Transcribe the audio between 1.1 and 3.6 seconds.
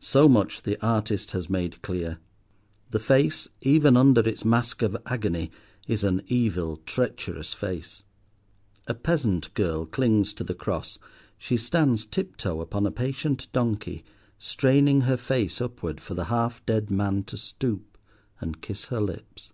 has made clear. The face,